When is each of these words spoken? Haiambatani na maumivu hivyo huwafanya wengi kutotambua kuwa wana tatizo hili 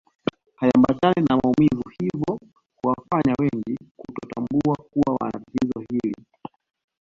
Haiambatani 0.55 1.25
na 1.29 1.37
maumivu 1.37 1.89
hivyo 1.99 2.39
huwafanya 2.75 3.35
wengi 3.39 3.77
kutotambua 3.97 4.75
kuwa 4.75 5.17
wana 5.21 5.31
tatizo 5.39 5.85
hili 5.89 6.15